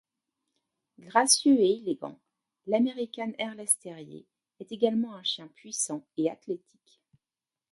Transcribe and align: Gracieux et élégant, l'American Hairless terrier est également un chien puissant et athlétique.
Gracieux 0.97 1.59
et 1.59 1.73
élégant, 1.79 2.19
l'American 2.65 3.33
Hairless 3.37 3.77
terrier 3.77 4.25
est 4.59 4.71
également 4.71 5.13
un 5.15 5.21
chien 5.21 5.47
puissant 5.49 6.03
et 6.17 6.27
athlétique. 6.31 7.03